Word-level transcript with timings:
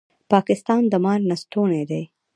پاکستان 0.31 0.81
د 0.91 0.93
مار 1.03 1.19
لستوڼی 1.29 1.83
دی 1.89 2.03